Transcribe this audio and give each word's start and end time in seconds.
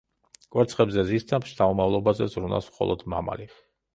კვერცხებზე 0.53 1.03
ზის 1.09 1.25
და 1.33 1.39
შთამომავლობაზე 1.51 2.29
ზრუნავს 2.37 2.73
მხოლოდ 2.73 3.07
მამალი. 3.15 3.49